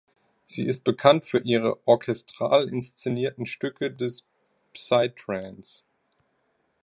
[0.47, 4.25] Sie ist bekannt für ihre orchestral inszenierten Stücke des
[4.73, 5.83] Psytrance.